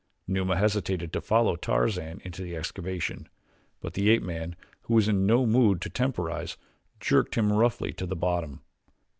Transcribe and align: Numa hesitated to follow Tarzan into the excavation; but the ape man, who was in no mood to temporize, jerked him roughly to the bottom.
Numa 0.27 0.57
hesitated 0.57 1.13
to 1.13 1.21
follow 1.21 1.55
Tarzan 1.55 2.21
into 2.23 2.41
the 2.41 2.55
excavation; 2.55 3.29
but 3.81 3.93
the 3.93 4.09
ape 4.09 4.23
man, 4.23 4.55
who 4.85 4.95
was 4.95 5.07
in 5.07 5.27
no 5.27 5.45
mood 5.45 5.79
to 5.81 5.91
temporize, 5.91 6.57
jerked 6.99 7.35
him 7.35 7.53
roughly 7.53 7.93
to 7.93 8.07
the 8.07 8.15
bottom. 8.15 8.61